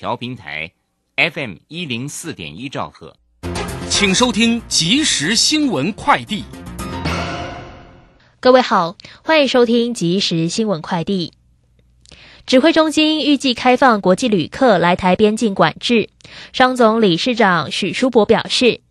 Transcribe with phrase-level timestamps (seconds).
[0.00, 0.70] 调频台
[1.16, 3.16] FM 一零四点一兆赫，
[3.90, 6.44] 请收听即时新闻快递。
[8.38, 11.32] 各位好，欢迎收听即时新闻快递。
[12.46, 16.10] 指挥中心预计开放国际旅客来台边境管制。
[16.52, 18.82] 商总理事长许书博表示，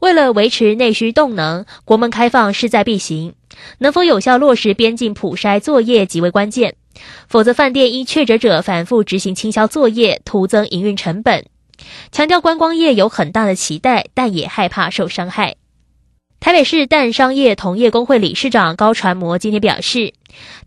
[0.00, 3.36] 为了维持内需动能，国门开放势在必行。
[3.78, 6.74] 能否有效落实边境普筛作业极为关键，
[7.28, 11.46] 否则饭店因确诊者反复执行清消作业，徒增营运成本。
[12.10, 15.56] 强调观光业有很大的期待，但也害怕受伤害。
[16.40, 20.14] 台北市蛋商业同业工会理事长高传模今天表示，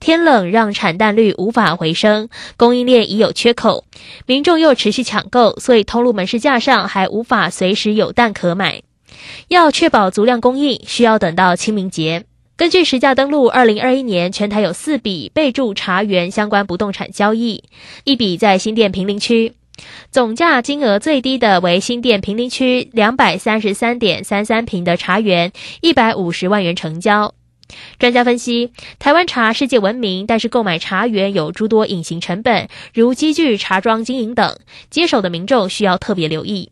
[0.02, 2.28] 天冷让产蛋率无法回升，
[2.58, 3.86] 供应链已有缺口，
[4.26, 8.82] 民众又持续抢购，所以通路门市架上还无法随时有蛋可买。
[9.48, 12.26] 要确保足量供应，需要等到清明节。
[12.62, 17.64] 根据实价登录，二零二一年全台有四笔备注茶园相关不动产交易，
[18.04, 19.54] 一笔在新店平林区，
[20.12, 27.34] 总价金额最低的为新店平林区两百三十三点三三平的茶园，一百五十万元成交。
[27.98, 34.56] 专家分析，台湾茶世界闻名，但是购买茶园有诸多隐形成本，如机具、茶庄经营等，
[34.92, 36.70] 接手的民众需要特别留意。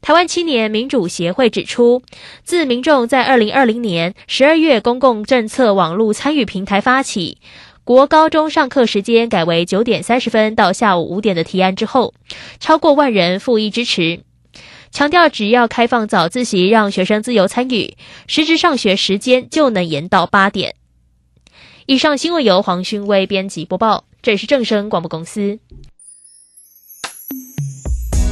[0.00, 2.02] 台湾青年民主协会指出，
[2.44, 7.38] 自民众在二零二零年十二月公共政策网络参与平台发起，
[7.82, 12.14] 国高中上课时间改为九点三十分到下午五点的提案之后，
[12.60, 14.20] 超过万人复议支持，
[14.90, 20.76] 强调只要开放早自习，让学生自由参与，实质上学时间就能延到八点。
[21.86, 25.58] 以上新闻由黄勋威编辑播报，这里是正声广播公司。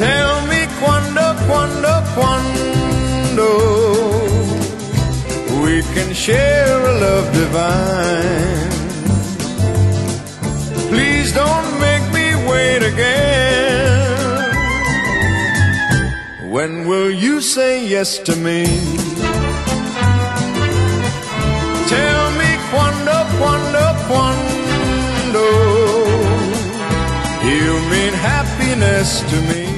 [0.00, 3.48] Tell me quando, quando, quando
[5.62, 8.70] we can share a love divine.
[10.88, 14.00] Please don't make me wait again.
[16.48, 18.64] When will you say yes to me?
[21.94, 25.44] Tell me quando, quando, quando
[27.52, 29.69] you mean happiness to me.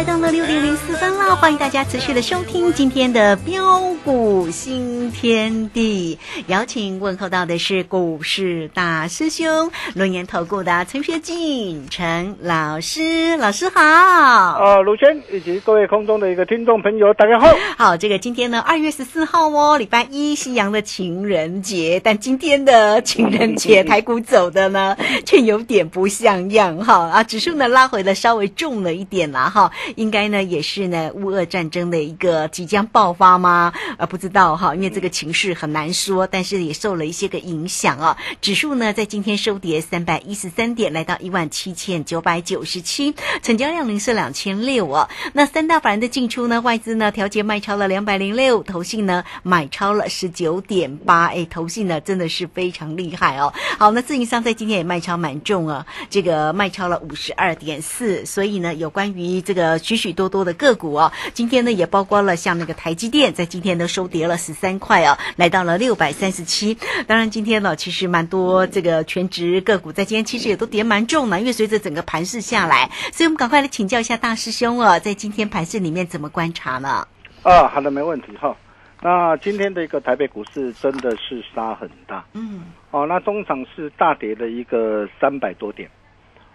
[0.00, 6.18] 来到了六点零四分了，欢迎大家持续的收听今天的标股新天地。
[6.46, 13.78] 邀请问候到的是股市大师兄轮研投顾的陈学进陈老师，老师好。
[13.82, 17.54] 啊，卢轩以及各位空中的一个听众朋友，大家好。
[17.76, 22.00] 好，这个今天呢，二月十四号哦，礼拜一，西洋的情人节。
[22.02, 24.96] 但今天的情人节， 台股走的呢，
[25.26, 29.10] 却有点不像样哈啊，指数呢拉回了稍微重了一点。
[29.10, 33.72] 点啦哈，应该呢也是呢乌俄战争的一个即将爆发吗？
[33.98, 38.16] 呃，不知道哈，因为这个情势很难说，但是也受了一些个影响啊。
[38.40, 45.08] 指数呢在今天收跌三百一十三点，来到一万七千九百九十七，成交量零是两千六啊。
[45.32, 53.52] 那三大法人的进出呢，外资呢调节卖超了两百零六，投信呢买超了十九点八，哎，投信呢真的是非常厉害哦。
[53.78, 66.76] 好，那自营商在今天也卖超蛮重啊，这个卖超了五十二点四，所以呢，有关于这个许许多多的个股哦，今天呢也包括了像那个台积电，在今天呢收跌了十三块啊，来到了六百三十七。
[67.06, 77.06] 当然今天呢，其实蛮多这个全职个股在今天其实也都跌蛮重的，因为随着整个盘势下来，所以我们赶快来请教一下大师兄哦，在今天盘势里面怎么观察呢？
[77.42, 78.56] 啊，好的，没问题哈。
[79.02, 85.88] 那今天的一个台北股市真的是杀很大，嗯，哦，那中场是大跌的一个三百多点，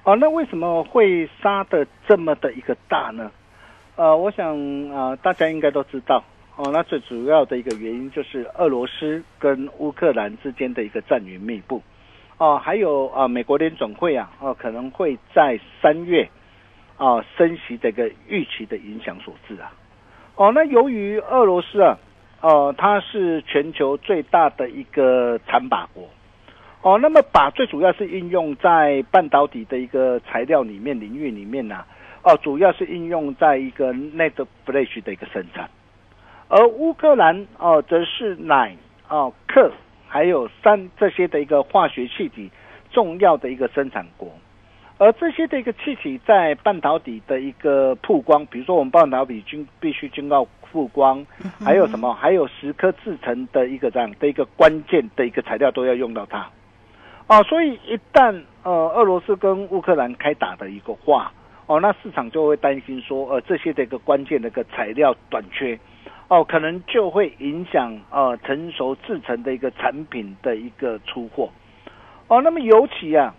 [0.06, 3.30] 哦，那为什么会杀的这么的一个大呢？
[3.98, 4.56] 呃，我想
[4.90, 6.24] 啊、大家应该都知道，
[6.56, 11.82] 哦，那最主要的一个原因就是俄罗斯跟乌克兰之间的一个战云密布，
[12.38, 16.30] 哦，还有啊、美国联总会啊，哦，可能会在三月
[16.98, 19.74] 啊、升息的一个预期的影响所致啊，
[20.36, 21.98] 哦，那由于俄罗斯啊。
[22.42, 26.08] 呃，它是全球最大的一个产靶国，
[26.86, 31.84] 哦，那么靶最主要是应用在半导体的一个材料里面领域里面呢、
[32.22, 34.34] 哦，主要是应用在一个 net
[34.68, 35.68] flash 的一个生产，
[36.48, 38.78] 而乌克兰哦，则是奶
[39.10, 39.72] 哦克
[40.08, 42.52] 还有三这些的一个化学气体
[42.92, 44.32] 重要的一个生产国。
[45.00, 51.26] 而这些的一个气体在半导体的一个曝光，比如说我们半导体经必须经过曝光，
[51.60, 52.14] 还有什么？
[52.14, 56.48] 还有石刻制成的一个这样的一个关键的一个材料都要用到它。
[57.28, 61.32] 哦，所以一旦呃俄罗斯跟乌克兰开打的一个话，
[61.68, 65.80] 哦，那市场就会担心说，呃这些的一个关键的一个材料短缺，
[66.28, 71.50] 哦，可能就会影响呃成熟制成的一个产品的一个出货。
[72.28, 73.34] 哦，那么尤其啊。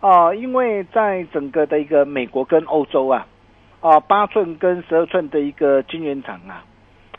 [0.00, 3.24] 啊、因为在整个的一个美国跟欧洲啊，
[3.80, 6.64] 啊八寸跟十二寸的一个晶圆厂啊，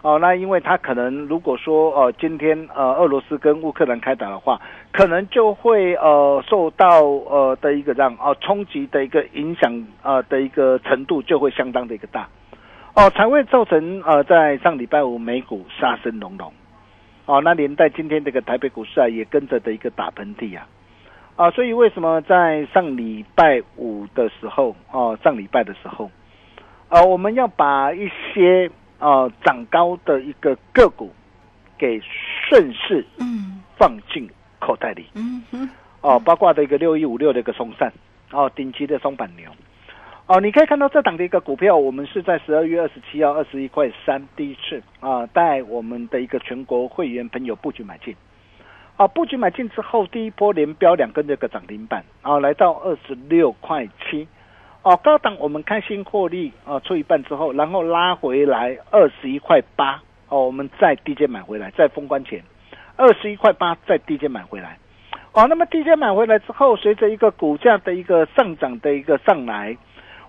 [0.03, 4.59] 哦、那因为他可能如果说呃今天呃俄罗斯跟乌克兰开打的话，
[4.91, 12.27] 可能就会呃受到呃的一个这样哦、冲击的一个影响呃的一个程度就会相当的一个大，
[12.93, 16.51] 哦、才会造成呃在上礼拜五美股杀声隆隆，
[17.25, 20.67] 哦那连带今天这个台北股市啊也跟着的一个打喷嚏啊。
[21.37, 26.11] 啊，所以为什么在上礼拜五的时候，哦、上礼拜的时候，
[26.89, 31.11] 啊，我们要把一些啊涨高的一个个股
[31.77, 32.01] 给
[32.47, 33.59] 顺势嗯。
[33.75, 34.29] 放进
[34.59, 35.69] 口袋里，嗯哼，
[36.01, 37.91] 哦，包括的一个六一五六的一个松散，
[38.31, 39.49] 哦，顶级的松板牛，
[40.27, 48.15] 哦，你可以看到这档的一个股票，我们是在十二月二十七号二十一块三第一次啊，带我们的一个全国会员朋友布局买进。
[48.95, 54.27] 啊，布局买进之后，第一波连标两根这个涨停板，啊，来到二十六块七，
[54.83, 62.43] 哦，高档我们开心获利，啊，出一半之后，然后拉回来二十一块八，哦，我们再低阶买回来，在封关前，
[62.97, 64.77] 二十一块八再低阶买回来，
[65.31, 69.77] 哦，那么低阶买回来之后，随着一个股价的一个上涨的一个上来，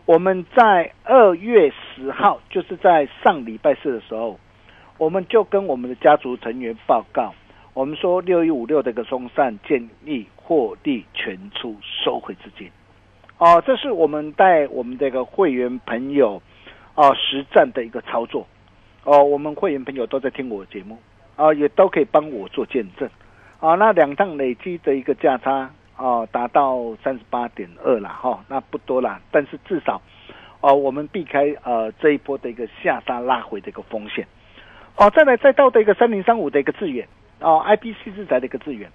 [0.07, 4.39] 我们在二月十号，就是在上礼拜四的时候，
[4.99, 7.35] 我们就跟我们的家族成员报告。
[7.73, 12.71] 我们说六一五六的一个松散建议获利全出收回资金，
[13.39, 16.41] 哦，这是我们带我们这个会员朋友
[16.95, 18.47] 哦实战的一个操作，
[19.05, 20.99] 哦，我们会员朋友都在听我节目，
[21.37, 23.09] 啊、也都可以帮我做见证，
[23.61, 30.01] 啊、那两趟累积的一个价差哦达到三十八点二了哈，那不多啦，但是至少
[30.61, 34.27] 哦我们避开呃这一波的一个下杀拉回的一个风险，
[34.97, 37.07] 哦，再来再到的一个三零三五的一个资源。
[37.41, 38.91] 哦，IPC 制裁的一个资源，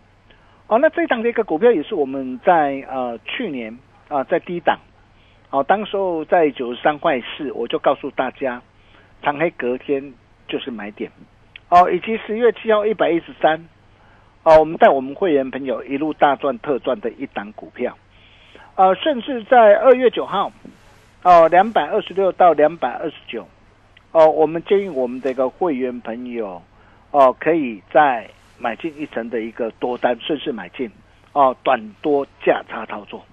[0.65, 3.77] 哦，那这档的一个股票也是我们在呃去年
[4.09, 4.77] 啊、在低档，
[5.49, 8.61] 哦，当时候在九十三块四，我就告诉大家，
[9.23, 10.13] 长黑隔天
[10.49, 11.09] 就是买点，
[11.69, 13.69] 哦，以及十月七号一百一十三，
[14.43, 17.97] 哦，我们带我们会员朋友一路大赚特赚的一档股票，
[18.75, 20.51] 呃，甚至在二月九号，
[21.23, 23.47] 哦，两百二十六到两百二十九，
[24.11, 26.61] 哦，我们建议我们的一个会员朋友。
[27.11, 30.87] 哦，可以再买进一层的一个多单，顺势买进
[31.33, 33.25] 哦，短多价差操作。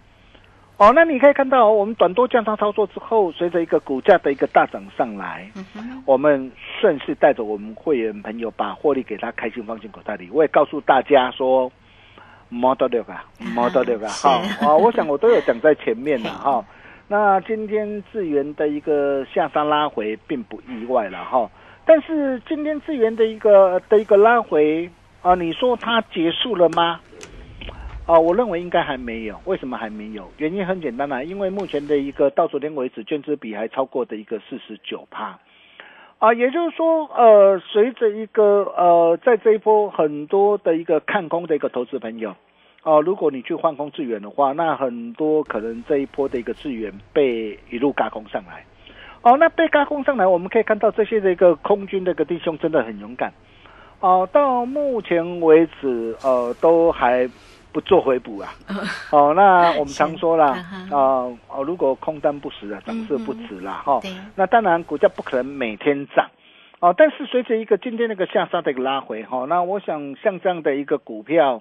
[0.78, 5.50] 哦，那你可以看到、哦，我们短多降仓操作之后，随着一个股价的一个大涨上来，
[6.04, 10.28] 我们顺势带着我们会员朋友把获利给他开心放进口袋里。
[10.30, 11.73] 我也告诉大家说
[12.50, 16.62] ，Model 六啊， Model 六啊，是哈、哦，我想我都有讲在前面了 哈、
[17.09, 21.50] 那今天智源的一个下杀拉回并不意外了哈，
[21.87, 24.90] 但是今天智源的一个的一个拉回
[25.23, 27.00] 啊，你说它结束了吗？
[28.07, 29.37] 啊，我认为应该还没有。
[29.47, 30.31] 为什么还没有？
[30.39, 35.37] 原因很简单啦、因为目前的一个到昨天为止，券资比还超过的一个四十九趴。
[36.19, 42.35] 啊，也就是说，呃，随着一个呃，在这一波很多的一个看空的一个投资朋友，
[42.85, 48.65] 哦、如果你去换空资源的话，那很多可能这一波的一个资源被一路嘎空上来。
[49.23, 53.33] 哦，那被嘎空上来，我们可以看到这些的一个空军的一个弟兄真的很勇敢。
[53.99, 57.29] 哦，到目前为止，呃，都还
[57.76, 58.49] 不做回补啊。
[59.12, 64.00] 哦，那我们常说啦，是啊、哦，如果空单不实啊，涨势不止啦，哈、
[64.35, 66.30] 那当然股价不可能每天涨。
[66.80, 71.61] 哦，但是随着一个今天那个下杀的一个拉回，哈、那我想像这样的一个股票，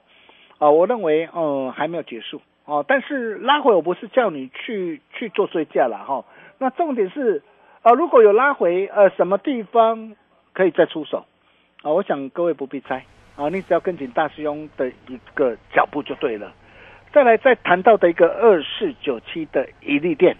[0.57, 2.41] 啊、我认为，嗯、还没有结束。
[2.63, 6.24] 哦，但是拉回我不是叫你去去做追价了哈、
[6.60, 7.43] 那重点是，
[7.81, 10.15] 啊、如果有拉回，呃，什么地方
[10.53, 11.25] 可以再出手？
[11.84, 13.05] 啊、我想各位不必猜，
[13.36, 16.54] 啊，你只要跟紧大师兄的一个脚步就对了。
[17.13, 20.36] 再来，再谈到的一个二四九七的一利店，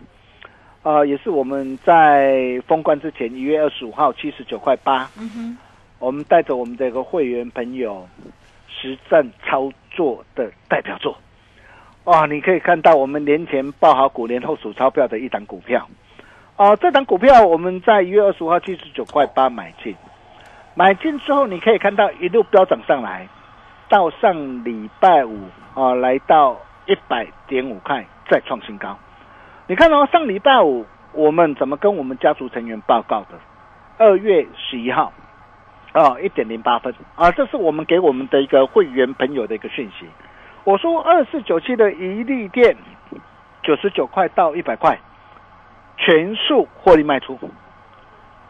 [0.84, 5.58] 啊、也是我们在封关之前一月二十五号七十九块八，嗯哼，
[6.00, 8.08] 我们带着我们的一个会员朋友
[8.68, 11.18] 实战操作的代表作。
[12.06, 15.88] 哇，你可以看到我们年前报好股，年后数钞票的一档股票。
[16.56, 19.96] 啊、这档股票我们在一月二十五号七十九块八买进，
[20.78, 23.28] 买进之后你可以看到一路飙涨上来，
[23.88, 25.40] 到上礼拜五
[25.74, 28.98] 啊、来到一百点五块，再创新高。
[29.68, 33.40] 你看哦，上礼拜五我们怎么跟我们家族成员报告的？
[33.98, 35.14] 二月十一号，
[35.94, 40.06] 啊，一点零八分啊，这是我们给我们的一个会员朋友的一个讯息。
[40.66, 42.76] 我说二四九七的一利店，
[43.64, 45.00] 九十九块到一百块，
[45.98, 47.40] 全数获利卖出。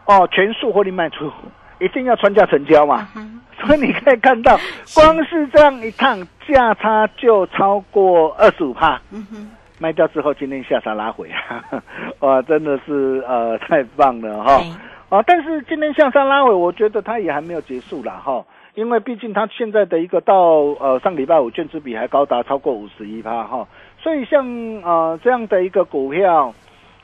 [0.06, 1.32] 哦，全数获利卖出，
[1.80, 3.08] 一定要穿价成交嘛。
[3.16, 4.54] 嗯所以你可以看到，
[4.94, 9.00] 光是这样一趟价差就超过二十五帕。
[9.10, 11.64] 嗯哼，卖掉之后，今天下杀拉回啊，
[12.20, 14.58] 哇，真的是呃太棒了哈！
[14.58, 20.34] 对啊，但是今天向上拉回，我觉得它也还没有结束啦哈，因为毕竟它现在的一个到
[20.78, 23.66] 呃上礼拜五券资比还高达超过五十一趴哈，
[23.98, 24.46] 所以像
[24.84, 26.54] 呃这样的一个股票。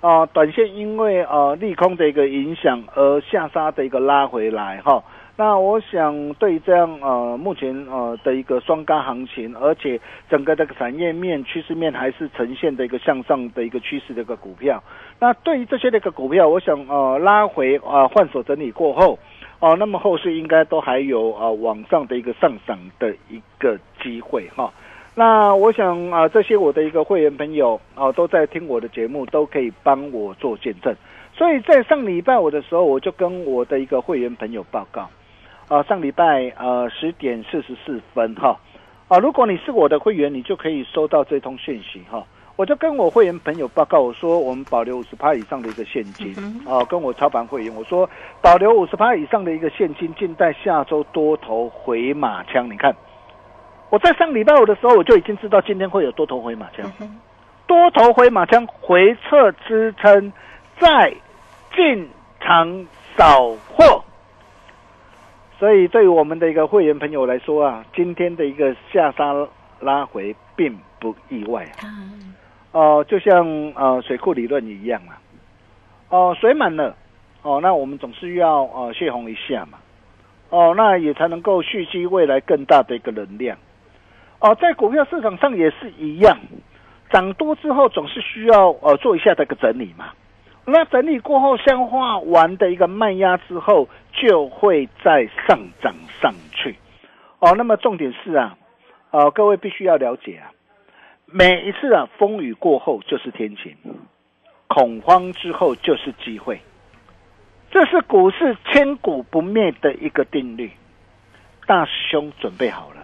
[0.02, 5.00] 啊、短线因为呃利空的一个影响而下杀的一个拉回来哈，
[5.36, 14.82] 那我想对这样呃目前呃的一个双高行情，而且整个这个产业面趋势面还是呈现的一个向上的一个趋势的一个股票，
[15.20, 19.16] 那对于这些的一个股票，我想呃拉回啊、呃换手整理过后。
[19.60, 24.72] 哦，那么后市应该都还有呃往上的一个上涨的一个机会哈。
[25.14, 30.94] 那我想啊、这些我的一个会员朋友啊、都在听我的节目，都可以帮我做见证。
[31.34, 35.08] 所以在上礼拜五的时候，我就跟我的一个会员朋友报告，
[35.68, 38.58] 啊、上礼拜呃十点四十四分哈，
[39.08, 42.24] 啊，如果你是我的会员，你就可以收到这通讯息哈。
[42.56, 46.34] 我就跟我会员朋友报告，我说我们保留五十趴以上的一个现金，
[46.66, 48.08] 啊，跟我操盘会员我说
[48.42, 52.70] 保留五十趴以上的一个现金，静待下周多头回马枪。
[52.70, 52.94] 你看，
[53.92, 56.90] 我在上礼拜五的时候，我就已经知道今天会有多头回马枪，
[57.66, 60.32] 多头回马枪回撤支撑，
[60.80, 61.14] 再
[61.76, 62.08] 进
[62.40, 64.02] 场扫货。
[65.58, 69.34] 所以对于我们的一个会员朋友来说啊，今天的一个下杀
[69.78, 71.84] 拉回并不意外啊。
[71.84, 73.46] 啊，哦、就像
[73.76, 75.12] 呃水库理论一样嘛，
[76.08, 76.96] 哦、水满了，
[77.42, 79.76] 哦，那我们总是要呃泄洪一下嘛，
[80.48, 83.58] 哦，那也才能够蓄积未来更大的一个能量，
[84.42, 86.36] 哦，在股票市场上也是一样，
[87.10, 90.06] 涨多之后总是需要呃做一下这个整理嘛，
[90.66, 96.74] 那整理过后消化完的一个卖压之后，就会再上涨上去，
[97.38, 98.58] 哦，那么重点是啊，
[99.12, 100.50] 呃，各位必须要了解啊。
[101.26, 103.76] 每一次啊，风雨过后就是天晴，
[104.66, 106.60] 恐慌之后就是机会，
[107.70, 110.72] 这是股市千古不灭的一个定律。
[111.64, 113.01] 大师兄准备好了，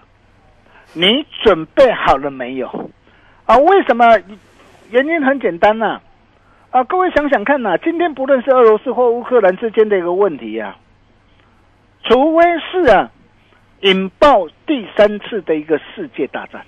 [0.95, 2.91] 你准备好了没有？
[3.47, 4.05] 啊，为什么？
[4.91, 6.01] 原因很简单呐、
[6.71, 10.77] 啊，各位想想看呐、今天不论是俄罗斯或乌克兰之间的一个问题呀、
[12.05, 13.11] 除非是啊，
[13.83, 16.65] 引爆第三次的一个世界大战。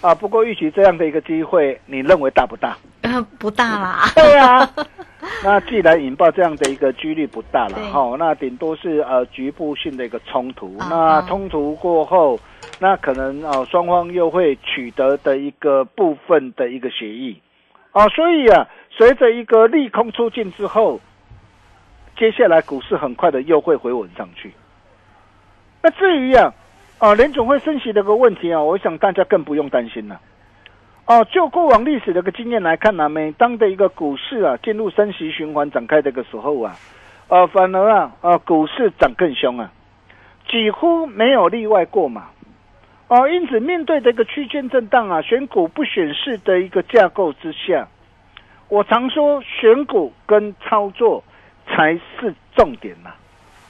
[0.00, 2.76] 啊，不过预期这样的一个机会，你认为大不大？
[3.12, 4.70] 呃，不大啦，对啊，
[5.42, 10.78] 那既然引爆这样的一个几率不大了对哈，那顶多是呃局部性的一个冲突。
[10.78, 12.38] 啊那冲突过后，
[12.78, 17.40] 那可能啊、呃双方又会取得的一个部分的一个协议
[17.92, 21.00] 啊，所以啊，随着一个利空出尽之后，
[22.16, 24.52] 接下来股市很快的又会回稳上去。
[25.82, 26.52] 那至于啊，
[26.98, 30.20] 啊联总会升息的个问题啊，我想大家更不用担心了。
[31.10, 36.76] 哦，就过往历史的个经验来看呢、每当的一个股市啊进入升息循环展开的个时候啊，
[37.26, 39.72] 呃，反而啊，呃，股市涨更凶啊，
[40.48, 42.28] 几乎没有例外过嘛。
[43.08, 47.88] 哦，因此面对这个区间震荡啊，选股不选市的一个架构之下，
[48.68, 51.24] 我常说选股跟操作
[51.66, 53.10] 才是重点呐、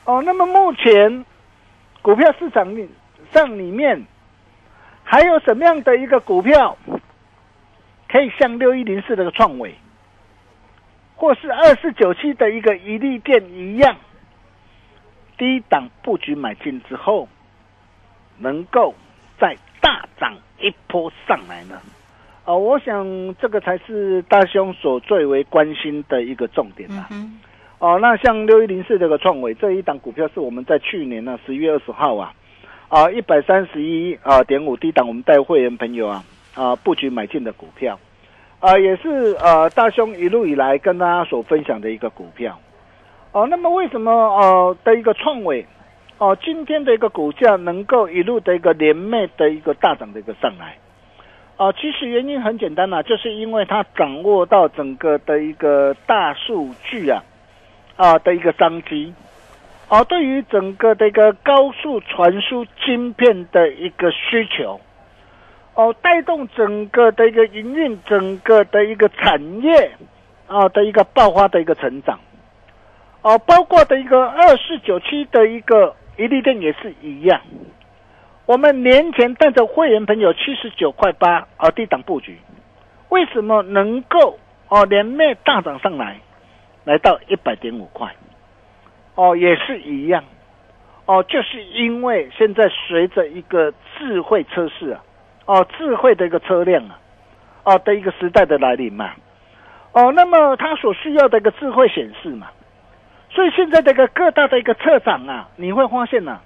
[0.04, 1.25] 哦，那么目前
[2.02, 2.66] 股票市场
[3.32, 4.04] 上里面
[5.02, 6.76] 还有什么样的一个股票
[8.11, 9.75] 可以像六一零四这个创伟，
[11.14, 13.97] 或是二四九七的一个一利店一样，
[15.38, 17.29] 低档布局买进之后，
[18.38, 18.95] 能够
[19.38, 21.81] 再大涨一波上来呢？
[22.45, 23.07] 啊、我想
[23.40, 27.07] 这个才是大兄所最为关心的一个重点啊。
[27.12, 27.38] 嗯
[27.79, 32.35] 哦，那像六一零四这个创伟这一档股票是我们在去年呢十一月二十号啊，
[32.88, 37.99] 啊一百三十一啊点五低档，我们带会员朋友啊啊布局买进的股票，
[38.59, 42.59] 啊也是呃大兄一路以来跟大家所分享的一个股票。
[43.33, 45.66] 哦，那么为什么呃的一个创伟
[46.19, 50.76] 哦今天的一个股价能够一路的一个连袂的一个大涨的一个上来？
[51.57, 57.23] 啊，其实原因很简单啊、就是因为它掌握到整个的一个大数据啊。
[57.97, 59.12] 啊的一个商机，
[59.88, 64.80] 啊，对于整个的一个高速传输晶片的一个需求，
[65.75, 69.93] 哦，带动整个的一个营运，整个的一个产业
[70.47, 72.19] 啊的一个爆发的一个成长，
[73.23, 77.41] 哦，包括的一个二四九七的一个一利店也是一样，
[78.47, 82.39] 我们年前带着会员朋友七十九块八啊低档布局，
[83.09, 86.19] 为什么能够哦连袂大涨上来？
[86.85, 88.11] 来到一百点五块，
[89.15, 90.25] 哦，也是一样，
[91.05, 95.05] 哦，就是因为现在随着一个智慧车市啊，
[95.51, 96.95] 哦，智慧的一个车辆啊，
[97.65, 99.11] 哦的一个时代的来临嘛，
[99.93, 102.47] 哦，那么它所需要的一个智慧显示嘛，
[103.31, 106.39] 所以现在这个各大的一个车展啊，你会发现呐、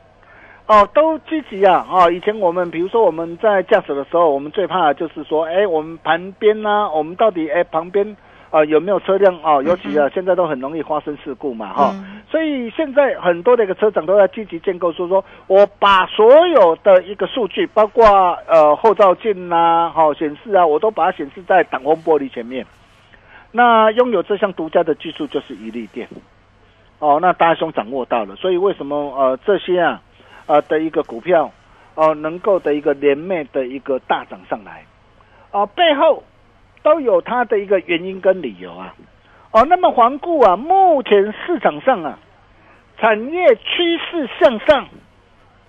[0.67, 1.87] 哦，都积极啊！
[1.90, 8.17] 哦，以前我们比如说我们在驾驶的时候，我们最怕的就是说，哎，我们旁边呢、我们到底哎旁边
[8.51, 9.62] 啊、有没有车辆哦？
[9.62, 18.05] 尤其啊，现在都很容易发生事故嘛，哈、嗯所以现在很多的一个车厂都在积极建构，说说我把所有的一个数据，包括
[18.49, 22.66] 呃后照镜呐、好、显示啊，我都把它显示在挡风玻璃前面。
[23.53, 26.09] 那拥有这项独家的技术就是一利电。
[26.99, 30.03] 哦，那大兄掌握到了，所以为什么呃这些啊
[30.47, 31.53] 呃的一个股票
[31.94, 34.85] 哦、能够的一个连袂的一个大涨上来，
[35.53, 36.25] 哦、背后
[36.83, 38.92] 都有它的一个原因跟理由啊。
[39.55, 42.19] 哦，那么环顾啊，目前市场上啊，
[42.99, 44.88] 产业趋势向上，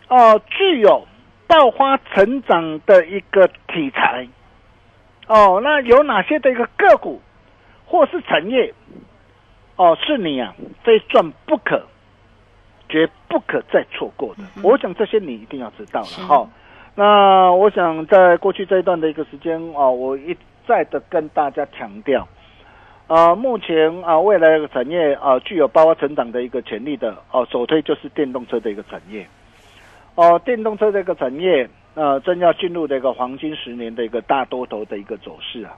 [0.08, 1.08] 哦、具有
[1.45, 4.28] 爆发成长的一个题材。
[5.28, 7.21] 哦，那有哪些的一个个股
[7.86, 8.74] 或是产业？
[9.76, 11.86] 哦，是你啊，非赚不可，
[12.89, 14.41] 绝不可再错过的。
[14.63, 16.50] 我想这些你一定要知道了是哈、
[16.95, 20.36] 那我想在过去这一段的一个时间啊、我一
[20.67, 22.28] 再的跟大家强调，
[23.07, 29.25] 啊，目前啊未来的产业啊具有爆发成长的一个潜力的哦、首推就是电动车的一个产业。
[30.15, 35.77] 哦，电动车这个产业呃正要进入这个黄金十年的一个大多头的一个走势啊。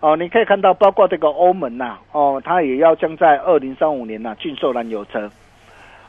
[0.00, 5.30] 哦，你可以看到，包括这个欧盟呐、哦，它也要将在二零三五年呐、禁售燃油车。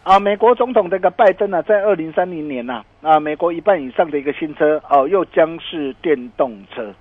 [0.04, 6.92] 啊，美国总统这个拜登呢、在二零三零年呐、啊，美国一半以上的一个新车哦，又将是电动车。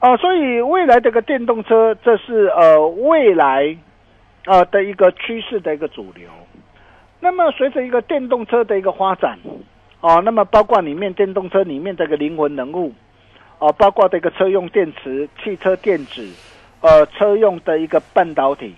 [0.00, 3.76] 哦，所以未来这个电动车，这是呃未来
[4.44, 6.28] 呃的一个趋势的一个主流。
[7.18, 9.38] 那么随着一个电动车的一个发展，
[10.02, 12.92] 哦，那么包括里面电动车里面这个灵魂人物，
[13.58, 16.30] 哦，包括这个车用电池、汽车电子，
[16.82, 18.74] 呃，车用的一个半导体，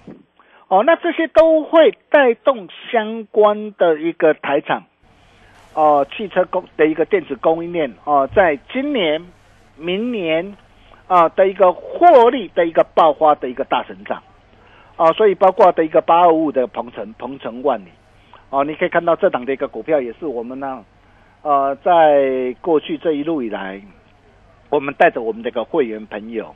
[0.68, 4.84] 哦，那这些都会带动相关的一个台厂，
[5.74, 9.26] 哦，汽车供的一个电子供应链，哦，在今年、
[9.76, 10.56] 明年
[11.08, 14.22] 啊的一个获利的一个爆发的一个大成长，
[14.96, 17.88] 啊，所以包括的一个八二五的鹏程、鹏程万里，
[18.50, 20.84] 啊，你可以看到这档的一个股票也是我们呢，
[21.42, 23.80] 呃，在过去这一路以来，
[24.68, 26.54] 我们带着我们这个会员朋友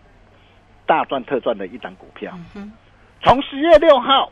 [0.85, 2.33] 大赚特赚的一档股票，
[3.23, 4.31] 从十月六号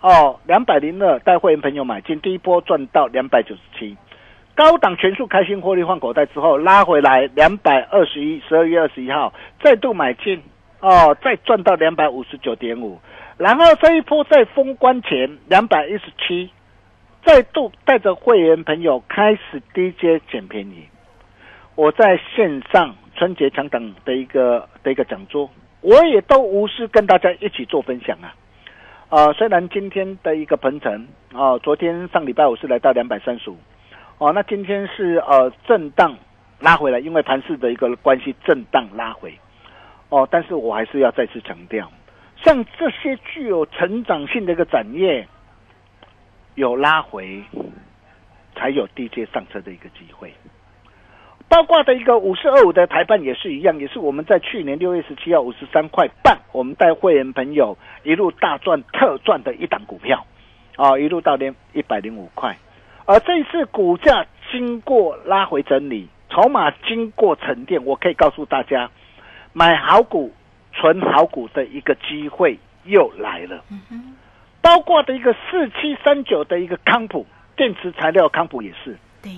[0.00, 3.96] 哦两百零二带会员朋友买进，第一波赚到两百九十七，
[4.56, 10.42] 高档全数开心获利换口袋之后拉回来两百二十一，十二月二十一号再度买进。
[10.78, 13.00] 哦，再赚到两百五十九点五，
[13.38, 16.50] 然后这一波在封关前两百一十七，
[17.24, 20.86] 再度带着会员朋友开始低阶捡便宜。
[21.74, 28.34] 我在线上春节强档的一个的一个讲座，我也都无私跟大家一起做分享啊。
[29.08, 33.56] 啊、虽然今天的一个鹏程啊，昨天上礼拜五是来到两百三十五，
[34.18, 36.16] 哦，那今天是呃震荡
[36.58, 39.38] 拉回来，因为盘市的一个关系，震荡拉回。
[40.08, 41.92] 哦，但是我还是要再次强调，
[42.42, 45.28] 像这些具有成长性的一个产业，
[46.54, 47.42] 有拉回，
[48.54, 50.32] 才有低阶上车的一个机会。
[51.48, 60.24] 包括的一个五四二五的台办也是一样，也是我们在去年六月十七号五十三块半，我们带会员朋友一路大赚特赚的一档股票，
[60.76, 62.56] 啊，一路到连一百零五块。
[63.06, 68.90] 而这一次股价经过拉回整理，筹码经过沉淀，我可以告诉大家，
[69.52, 70.32] 买好股、
[70.72, 73.62] 存好股的一个机会又来了。
[74.60, 77.24] 包括的一个四七三九的一个康普
[77.56, 79.30] 电池材料康普也是，对，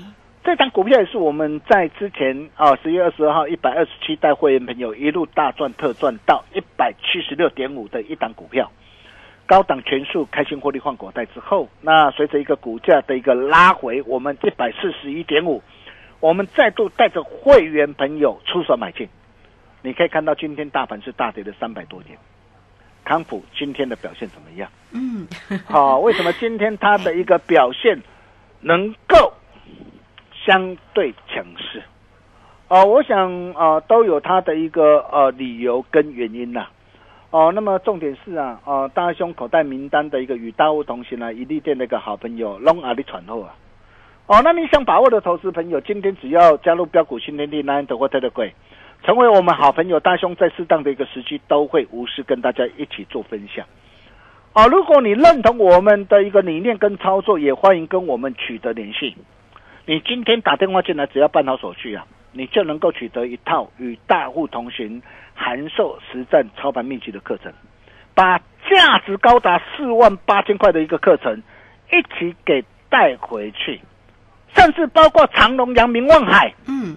[0.42, 8.72] 这张股票也是我们在之前啊十月二十二号一百二十七带会员朋友一路大赚特赚到一百七十六点五的一档股票，
[9.48, 15.62] 高档全数开心获利换股袋之后，那随着一个股价的一个拉回，我们一百四十一点五，
[16.20, 19.08] 我们再度带着会员朋友出手买进。
[19.80, 22.18] 你可以看到今天大盘是大跌了三百多点，
[23.04, 24.70] 康普今天的表现怎么样？
[24.92, 25.26] 嗯，
[25.66, 27.98] 好、为什么今天它的一个表现
[28.60, 29.32] 能够
[30.44, 31.82] 相对强势？
[32.68, 36.66] 哦、我想呃都有它的一个呃理由跟原因呐、
[37.30, 43.54] 哦，那么重点是啊，哦，大兄口袋名单的一个与大物同行啊，一利店的一个好朋友龙阿里传后啊，
[44.26, 48.52] 哦，那你想把握的投资朋友，今天只要加入标股新天地 Nine 的或 t e l e
[49.04, 53.66] 成为我们好朋友，大兄在适当的一个时机都会无私跟大家一起做分享。
[54.54, 59.14] 啊，如果你认同我们的一个理念跟操作，也欢迎跟我们取得联系。
[59.84, 65.00] 你今天打电话进来，只要办好手续啊，你就能够取得一套与大户同行
[65.38, 67.52] 函授实战操盘秘籍的课程，
[68.12, 71.40] 把价值高达四万八千块的一个课程
[71.92, 73.80] 一起给带回去，
[74.54, 76.96] 甚至包括长隆、阳明、望海，嗯，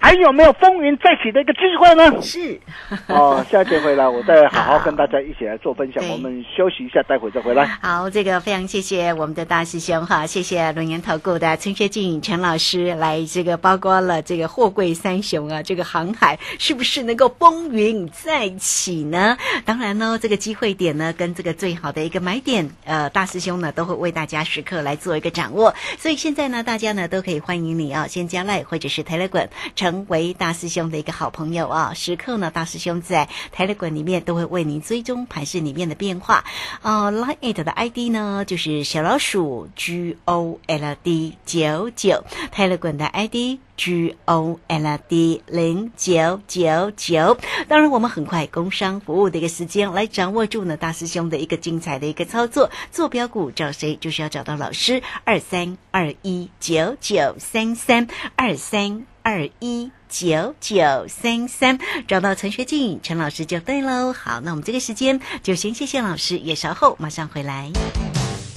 [0.00, 2.22] 还有没有风云再起的一个机会呢？
[2.22, 2.58] 是，
[3.06, 6.02] 哦，下节回来我再好好跟大家一起来做分享。
[6.08, 7.66] 我们休息一下，待会再回来。
[7.82, 19.36] 好，这个非常谢谢我们的大师兄哈，谢谢龙岩投顾的陈学静陈老师来这个包括了这个货柜三雄啊，这个航海是不是能够风云再起呢？
[19.66, 25.74] 当然呢，这个机会点呢，跟这个最好的一个买点，呃，大师兄呢都会为大家时刻来做一个掌握。
[25.98, 29.48] 所以现在呢，大家呢都可以欢迎你啊，先加赖或者是 Telegram
[29.90, 36.44] 成为大师兄的一个好朋友啊，时刻呢，大师兄在 tele 里面都会为您追踪盘市里面的变化。
[36.82, 42.22] 呃，Line It 的 ID 呢就是小老鼠 G O L D 九九
[42.54, 43.58] ，Telegram 的 ID。
[43.80, 59.90] G O L D 零九九九，当然，我们很快工商服务的一个时间来掌握住呢大师兄的一个精彩的一个操作，坐标股找谁就是要找到老师二三二一九九三三二三二一。
[60.10, 64.12] 九九三三，找到陈学静陈老师就对喽。
[64.12, 67.70] 好，那我们这个时间就先谢谢老师，也稍后马上回来。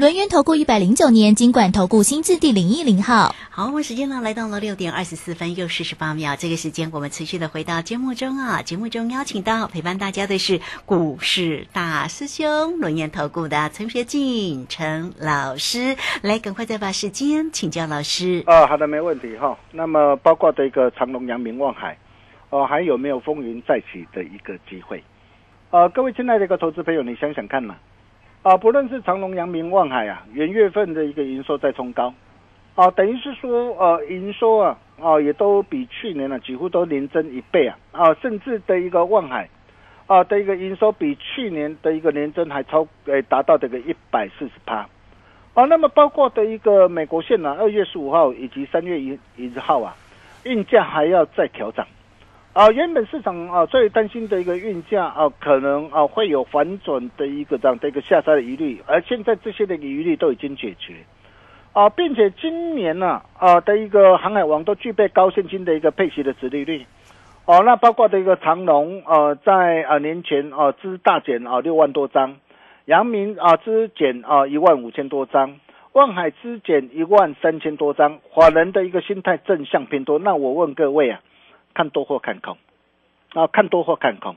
[0.00, 3.34] 轮源投顾一百零九年金管投顾新字第零一零号。
[3.50, 8.62] 好，我们时间呢来到了六点二十四分又四十八秒，这个时间我们持续的回到节目中啊。
[8.62, 18.42] 节目中邀请到陪伴大家的是股市大师兄轮研投顾的陈学进陈老师，来赶快再把时间请教老师。
[18.46, 19.58] 啊，好的，没问题哈。
[19.70, 21.98] 那么包括的一个长隆、阳明、望海，
[22.48, 25.04] 哦、还有没有风云再起的一个机会？
[25.68, 27.78] 呃，各位亲爱的一个投资朋友，你想想看嘛，啊、
[28.42, 32.14] 啊不论是长隆、阳明、望海啊，元月份的一个营收在冲高，
[32.74, 39.48] 啊、等于是说呃营收啊，啊、也都比去年呢、几乎都连增一倍啊，啊、甚至的一个望海。
[40.06, 44.88] 啊的一个营收比去年的一个年增还超，诶达到这个一百四十趴，
[45.54, 49.94] 啊，那么包括的一个美国线呢、二月十五号以及三月一一号啊，
[50.42, 51.86] 运价还要再调整，
[52.60, 60.92] 啊，原本市场啊最担心的一个运价啊，可能啊会有反转的一个这样的一个下杀的疑虑，而现在这些的疑虑都已经解决，
[61.72, 66.84] 啊，并且今年呢啊的一个航海王都具备高现金的一个配息的值利率。
[67.46, 72.36] 哦，那包括的一个长隆，呃，在呃年前哦、呃，大减啊六万多张，
[72.84, 75.58] 阳明啊资减啊一万五千多张，
[75.94, 80.18] 望海资减一万三千多张，华人的一个心态正向偏多。
[80.18, 81.20] 那我问各位啊，
[81.74, 82.56] 看多或看空？
[83.34, 84.36] 啊，看多或看空？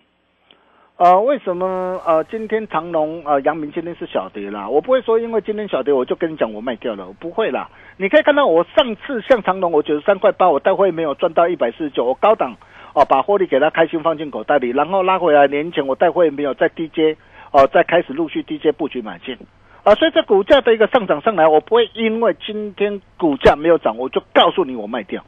[0.97, 4.69] 呃，为什么呃今天长隆呃阳明今天是小跌啦？
[4.69, 7.69] 我不会说因为今天小跌我就跟你讲我卖掉了，我不会啦。
[7.97, 12.55] 你可以看到我上次像长隆我九十三块八，我带会没有赚到一百四十九，我高档。
[12.95, 15.47] 哦，把获利给他开心放进口袋里，然后拉回来。
[15.47, 17.17] 年前我带会没有在低阶，
[17.51, 19.35] 哦，再开始陆续低阶布局买进，
[19.83, 25.25] 啊，所以这股价的一个上涨上来，我不会因为今天股价没有涨，我就告诉你我卖掉。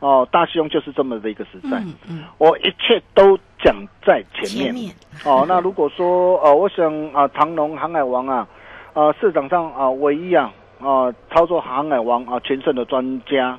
[0.00, 4.72] 哦，大师兄就是这么的一个实在，嗯嗯，我一切都讲在前面。
[4.72, 8.48] 前面哦，那如果说呃，我想啊，长隆航海王啊，
[8.94, 13.58] 呃，市场上啊唯一啊啊操作航海王啊全胜的专家。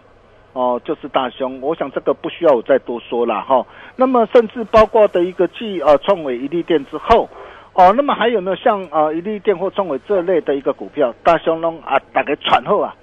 [0.53, 3.65] 哦，就是大兄，我想这个不需要我再多说了哈。
[3.95, 7.29] 那么甚至包括的一个继呃创伟一利店之后，
[7.71, 12.93] 哦，那么还有没有像呃一利店或创伟这类的一个股票，大兄弄啊打给喘后啊？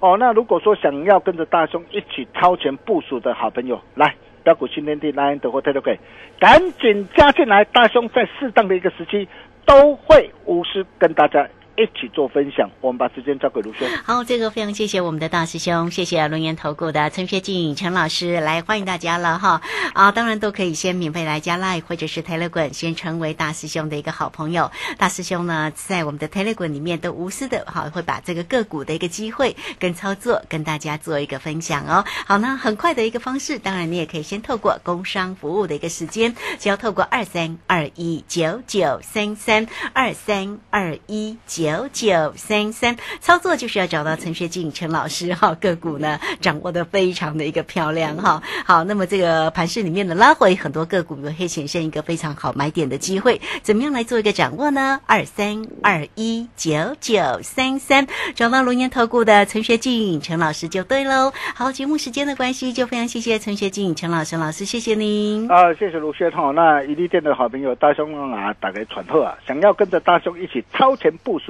[0.00, 5.98] 哦，那如果说想要跟着大兄一起超前部署的好朋友，来标股新天地 Line 的或 Telegram，
[6.38, 9.28] 赶紧加进来，大兄在适当的一个时期
[9.66, 11.46] 都会无私跟大家。
[11.80, 13.88] 一起做分享，我们把时间交给卢兄。
[14.04, 19.62] 好，这个非常谢谢我们的大师兄，谢谢龙岩投顾的陈学进陈老师来欢迎大家了哈
[19.94, 20.12] 啊！
[20.12, 24.70] 当然都可以先免费来加 Line 或者是 Telegram，先成为大师兄的一个好朋友。
[24.98, 32.04] 大师兄呢，在我们的 Telegram 里面都无私的哈，会把这个个股的一个机会跟操作跟大家做一个分享哦。
[32.26, 41.69] 好，那很快的一个方式，当然你也可以先透过工商服务的一个时间，只要透过二三二一九九三三二三二一九。
[41.70, 48.42] 九九三三操作就是要找到陈学进陈老师哈，个股呢掌握的非常的一个漂亮哈。
[48.66, 55.00] 好，那么这个盘市里面的拉回，很多个股都会显现一个非常好买点的机会，怎么样来做一个掌握呢？
[55.06, 61.32] 二三二一九九三三，找到龙岩投顾的陈学进陈老师就对喽。
[61.54, 65.48] 好，节目时间的关系，就非常谢谢陈学进陈老师老师，谢谢您。
[65.50, 66.50] 啊，谢谢卢轩哈。
[66.50, 71.49] 那伊利店的好朋友大兄啊，打给传后啊，想要跟着大兄一起超前部署。